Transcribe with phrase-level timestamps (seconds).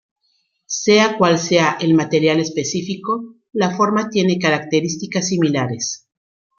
[0.65, 6.07] Sea cual sea el material específico, la forma tiene características similares.